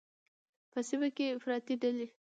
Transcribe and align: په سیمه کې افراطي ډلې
په 0.71 0.79
سیمه 0.87 1.09
کې 1.15 1.33
افراطي 1.37 1.75
ډلې 1.81 2.07